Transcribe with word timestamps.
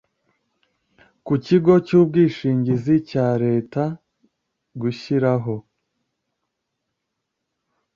Ku 1.25 1.33
kigo 1.45 1.73
cy 1.85 1.93
ubwishingizi 1.99 2.95
cya 3.09 3.27
leta 3.43 3.83
gushyiraho 4.81 5.55